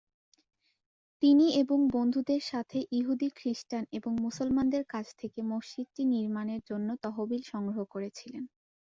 [1.23, 7.79] তিনি এবং বন্ধুদের সাথে, ইহুদি, খ্রিস্টান এবং মুসলমানদের কাছ থেকে মসজিদটি নির্মাণের জন্য তহবিল সংগ্রহ
[7.93, 8.43] করেছিলেন।